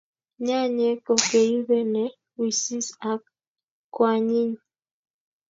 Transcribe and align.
Nyanyek 0.45 0.97
ko 1.05 1.13
keipet 1.27 1.85
ne 1.93 2.03
wisis 2.37 2.87
ak 3.11 3.21
koanyiny 3.93 4.53